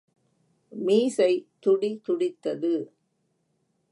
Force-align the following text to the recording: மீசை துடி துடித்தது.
மீசை 0.71 1.33
துடி 1.59 1.91
துடித்தது. 2.05 2.73